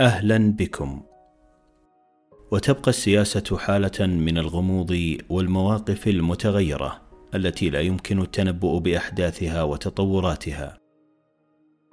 [0.00, 1.02] أهلا بكم.
[2.52, 7.00] وتبقى السياسة حالة من الغموض والمواقف المتغيرة
[7.34, 10.79] التي لا يمكن التنبؤ بأحداثها وتطوراتها.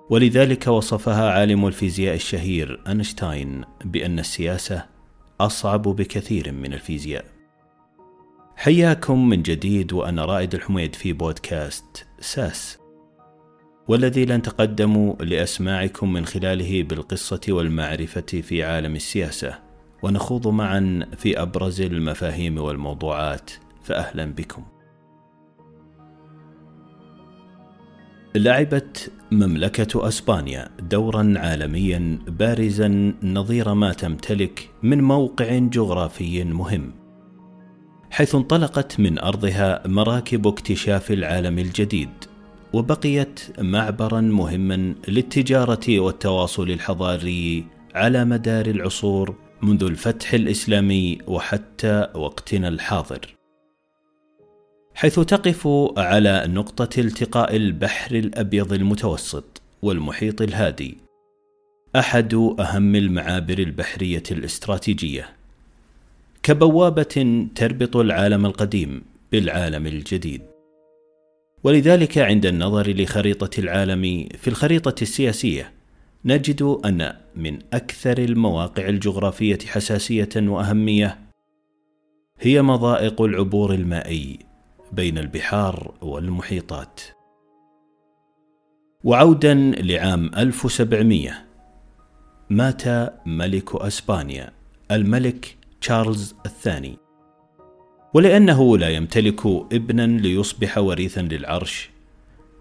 [0.10, 4.86] ولذلك وصفها عالم الفيزياء الشهير أينشتاين بأن السياسة
[5.42, 7.26] أصعب بكثير من الفيزياء.
[8.56, 12.78] حياكم من جديد وأنا رائد الحميد في بودكاست ساس
[13.88, 19.60] والذي لنتقدم لأسماعكم من خلاله بالقصة والمعرفة في عالم السياسة.
[20.04, 23.52] ونخوض معا في أبرز المفاهيم والموضوعات
[23.84, 24.64] فاهلا بكم.
[28.38, 36.92] لعبت مملكة أسبانيا دورا عالميا بارزا نظير ما تمتلك من موقع جغرافي مهم
[38.12, 42.10] حيث انطلقت من أرضها مراكب اكتشاف العالم الجديد
[42.74, 53.37] وبقيت معبرا مهما للتجارة والتواصل الحضاري على مدار العصور منذ الفتح الإسلامي وحتى وقتنا الحاضر.
[54.98, 55.68] حيث تقف
[55.98, 60.98] على نقطة التقاء البحر الأبيض المتوسط والمحيط الهادي.
[61.96, 65.30] أحد أهم المعابر البحرية الاستراتيجية.
[66.44, 70.42] كبوابة تربط العالم القديم بالعالم الجديد.
[71.64, 75.72] ولذلك عند النظر لخريطة العالم في الخريطة السياسية
[76.26, 81.20] نجد أن من أكثر المواقع الجغرافية حساسية وأهمية
[82.40, 84.47] هي مضائق العبور المائي
[84.92, 87.02] بين البحار والمحيطات.
[89.04, 91.32] وعودا لعام 1700
[92.50, 92.84] مات
[93.26, 94.52] ملك أسبانيا
[94.92, 96.98] الملك تشارلز الثاني.
[98.14, 101.90] ولأنه لا يمتلك ابنا ليصبح وريثا للعرش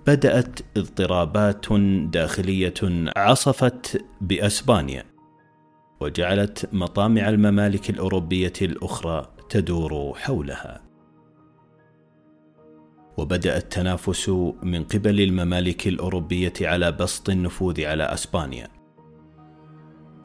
[0.07, 1.73] بدأت اضطرابات
[2.13, 2.75] داخلية
[3.17, 5.05] عصفت بأسبانيا
[6.01, 10.86] وجعلت مطامع الممالك الأوروبية الأخرى تدور حولها.
[13.17, 14.29] وبدأ التنافس
[14.63, 18.69] من قبل الممالك الأوروبية على بسط النفوذ على أسبانيا.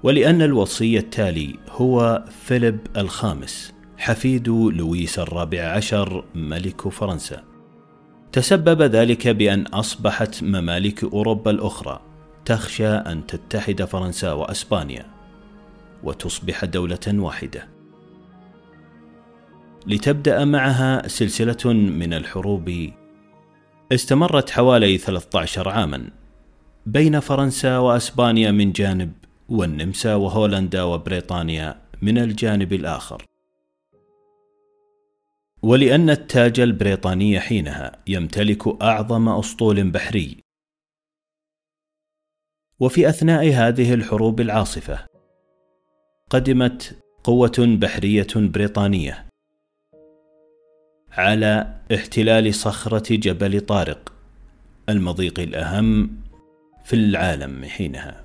[0.04, 7.44] ولأن الوصي التالي هو فيليب الخامس حفيد لويس الرابع عشر ملك فرنسا.
[8.32, 12.02] تسبب ذلك بأن أصبحت ممالك أوروبا الأخرى
[12.46, 15.06] تخشى أن تتحد فرنسا وأسبانيا
[16.04, 17.81] وتصبح دولة واحدة.
[19.88, 22.92] لتبدأ معها سلسلة من الحروب.
[23.92, 26.10] استمرت حوالي 13 عاما
[26.86, 29.12] بين فرنسا وأسبانيا من جانب
[29.50, 33.26] والنمسا وهولندا وبريطانيا من الجانب الآخر.
[35.64, 40.38] ولأن التاج البريطاني حينها يمتلك أعظم أسطول بحري.
[42.80, 45.06] وفي أثناء هذه الحروب العاصفة
[46.30, 49.31] قدمت قوة بحرية بريطانية
[51.12, 54.14] على احتلال صخرة جبل طارق
[54.90, 56.10] المضيق الأهم
[56.86, 58.24] في العالم حينها.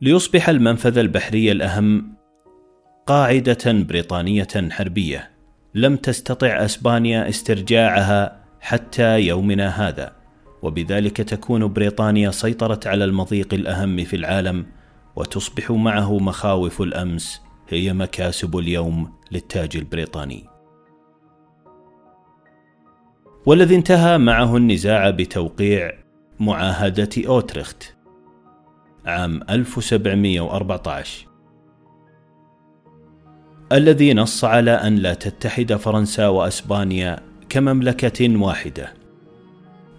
[0.00, 2.14] ليصبح المنفذ البحري الأهم
[3.06, 5.30] قاعدة بريطانية حربية
[5.74, 10.12] لم تستطع أسبانيا استرجاعها حتى يومنا هذا
[10.62, 14.66] وبذلك تكون بريطانيا سيطرت على المضيق الأهم في العالم
[15.16, 20.44] وتصبح معه مخاوف الأمس هي مكاسب اليوم للتاج البريطاني.
[23.46, 25.92] والذي انتهى معه النزاع بتوقيع
[26.40, 27.94] معاهدة أوترخت
[29.06, 31.26] عام 1714
[33.72, 38.92] الذي نص على أن لا تتحد فرنسا وأسبانيا كمملكة واحدة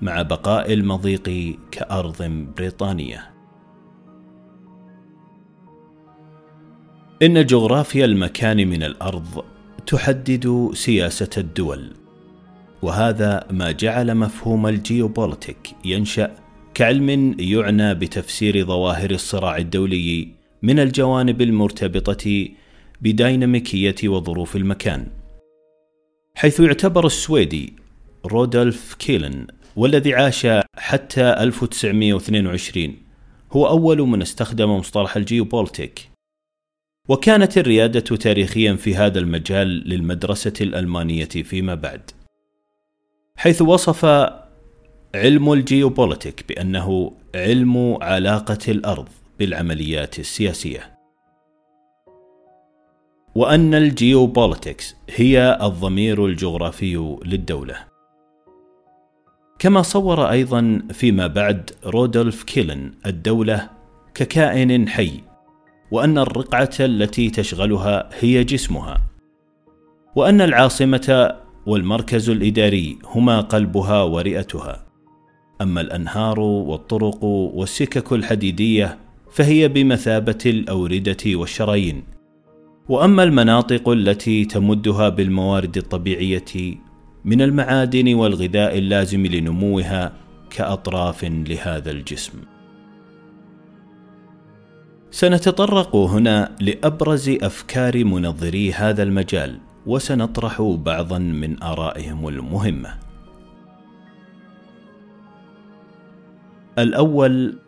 [0.02, 2.24] مع بقاء المضيق كأرض
[2.58, 3.35] بريطانية.
[7.22, 9.44] إن جغرافيا المكان من الأرض
[9.88, 11.92] تحدد سياسة الدول
[12.82, 16.36] وهذا ما جعل مفهوم الجيوبوليتيك ينشأ
[16.74, 20.28] كعلم يعنى بتفسير ظواهر الصراع الدولي
[20.62, 22.48] من الجوانب المرتبطة
[23.02, 25.08] بديناميكية وظروف المكان.
[26.36, 27.74] حيث يعتبر السويدي
[28.26, 30.48] رودولف كيلن والذي عاش
[30.78, 32.96] حتى 1922
[33.52, 36.15] هو أول من استخدم مصطلح الجيوبولتيك
[37.08, 42.12] وكانت الريادة تاريخيا في هذا المجال للمدرسة الألمانية فيما بعد
[43.36, 44.06] حيث وصف
[45.16, 49.08] علم الجيوبوليتيك بأنه علم علاقة الأرض
[49.40, 50.96] بالعمليات السياسية
[53.36, 57.76] وأن الجيوبوليتكس هي الضمير الجغرافي للدولة.
[59.60, 63.70] كما صور أيضا فيما بعد رودولف كيلن الدولة
[64.14, 65.12] ككائن حي
[65.96, 69.02] وأن الرقعة التي تشغلها هي جسمها
[70.16, 74.86] وأن العاصمة والمركز الإداري هما قلبها ورئتها.
[75.62, 78.98] أما الأنهار والطرق والسكك الحديدية
[79.32, 82.04] فهي بمثابة الأوردة والشرايين.
[82.90, 86.76] وأما المناطق التي تمدها بالموارد الطبيعية
[87.26, 90.14] من المعادن والغذاء اللازم لنموها
[90.50, 92.55] كأطراف لهذا الجسم.
[95.16, 103.00] سنتطرق هنا لأبرز أفكار منظري هذا المجال وسنطرح بعضا من آرائهم المهمة.
[106.80, 107.60] الأول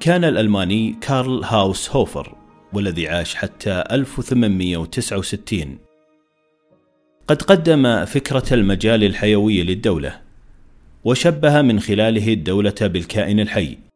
[0.00, 2.34] كان الألماني كارل هاوس هوفر
[2.72, 5.78] والذي عاش حتى 1869
[7.28, 10.20] قد قدم فكرة المجال الحيوي للدولة
[11.04, 13.87] وشبه من خلاله الدولة بالكائن الحي.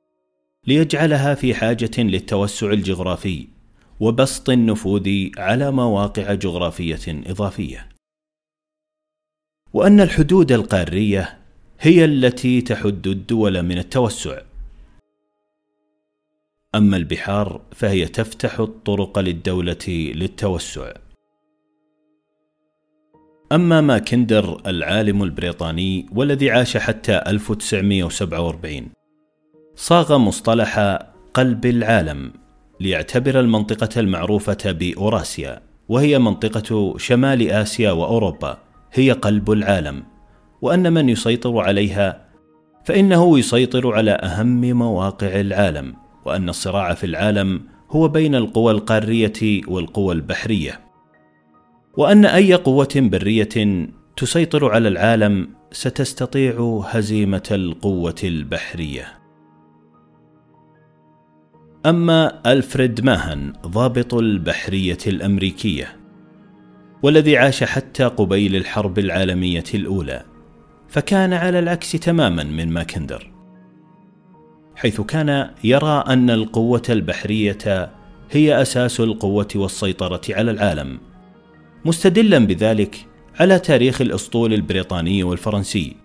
[0.67, 3.47] ليجعلها في حاجة للتوسع الجغرافي
[4.01, 7.89] وبسط النفوذ على مواقع جغرافية إضافية.
[9.73, 11.39] وأن الحدود القارية
[11.81, 14.41] هي التي تحد الدول من التوسع.
[16.75, 20.93] أما البحار فهي تفتح الطرق للدولة للتوسع.
[23.53, 29.02] أما ماكندر العالم البريطاني والذي عاش حتى 1947
[29.77, 30.99] صاغ مصطلح
[31.35, 32.33] قلب العالم
[32.81, 38.59] ليعتبر المنطقة المعروفة بأوراسيا وهي منطقة شمال آسيا وأوروبا
[38.93, 40.03] هي قلب العالم.
[40.63, 42.29] وأن من يسيطر عليها
[42.85, 50.15] فإنه يسيطر على أهم مواقع العالم وأن الصراع في العالم هو بين القوى القارية والقوى
[50.15, 50.81] البحرية.
[51.97, 59.22] وأن أي قوة برية تسيطر على العالم ستستطيع هزيمة القوة البحرية.
[61.87, 65.97] أما ألفريد ماهن ضابط البحرية الأمريكية
[67.03, 70.25] والذي عاش حتى قبيل الحرب العالمية الأولى
[70.89, 73.33] فكان على العكس تماما من ماكندر
[74.77, 77.91] حيث كان يرى أن القوة البحرية
[78.31, 81.01] هي أساس القوة والسيطرة على العالم
[81.85, 83.07] مستدلا بذلك
[83.41, 85.97] على تاريخ الأسطول البريطاني والفرنسي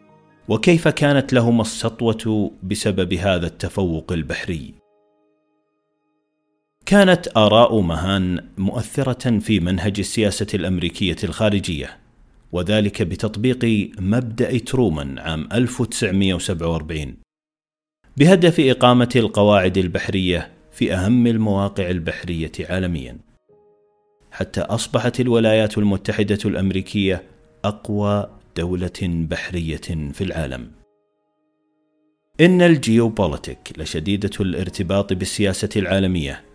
[0.48, 4.87] وكيف كانت لهما السطوة بسبب هذا التفوق البحري.
[6.88, 11.98] كانت آراء مهان مؤثرة في منهج السياسة الأمريكية الخارجية
[12.52, 17.16] وذلك بتطبيق مبدأ ترومان عام 1947
[18.18, 23.18] بهدف إقامة القواعد البحرية في أهم المواقع البحرية عالميا.
[24.32, 27.24] حتى أصبحت الولايات المتحدة الأمريكية
[27.66, 30.72] أقوى دولة بحرية في العالم.
[32.42, 36.47] إن الجيوبوليتيك لشديدة الارتباط بالسياسة العالمية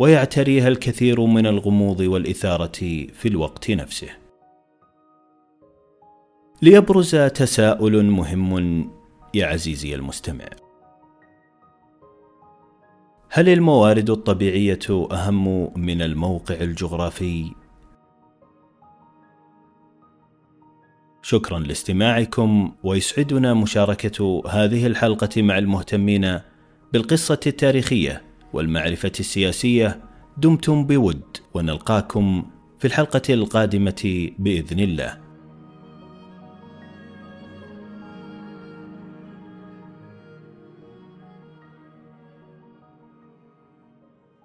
[0.00, 4.08] ويعتريها الكثير من الغموض والإثارة في الوقت نفسه.
[6.62, 8.90] ليبرز تساؤل مهم
[9.34, 10.44] يا عزيزي المستمع.
[13.30, 17.52] هل الموارد الطبيعية أهم من الموقع الجغرافي؟
[21.22, 26.40] شكرا لاستماعكم ويسعدنا مشاركة هذه الحلقة مع المهتمين
[26.92, 30.00] بالقصة التاريخية والمعرفة السياسية
[30.36, 31.22] دمتم بود
[31.54, 32.44] ونلقاكم
[32.78, 35.29] في الحلقة القادمة بإذن الله.